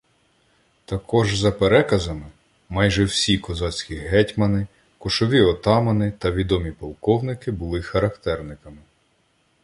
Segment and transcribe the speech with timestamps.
[0.85, 2.25] Також, за переказами,
[2.69, 8.77] майже всі козацькі гетьмани, кошові отамани та відомі полковники були характерниками.